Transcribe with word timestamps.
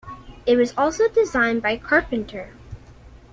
It 0.47 0.55
was 0.55 0.73
also 0.75 1.07
designed 1.07 1.61
by 1.61 1.77
Carpenter. 1.77 2.53